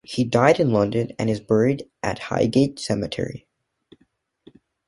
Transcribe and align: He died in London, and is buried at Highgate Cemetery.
He 0.03 0.23
died 0.23 0.59
in 0.59 0.73
London, 0.73 1.11
and 1.19 1.29
is 1.29 1.39
buried 1.39 1.87
at 2.01 2.17
Highgate 2.17 2.79
Cemetery. 2.79 3.45